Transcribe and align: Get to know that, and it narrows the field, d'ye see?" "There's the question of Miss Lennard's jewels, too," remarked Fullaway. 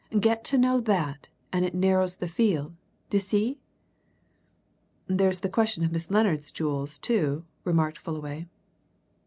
Get 0.19 0.43
to 0.45 0.57
know 0.57 0.79
that, 0.81 1.27
and 1.53 1.63
it 1.63 1.75
narrows 1.75 2.15
the 2.15 2.27
field, 2.27 2.73
d'ye 3.11 3.19
see?" 3.19 3.59
"There's 5.05 5.41
the 5.41 5.47
question 5.47 5.83
of 5.83 5.91
Miss 5.91 6.09
Lennard's 6.09 6.49
jewels, 6.51 6.97
too," 6.97 7.45
remarked 7.63 7.99
Fullaway. 7.99 8.47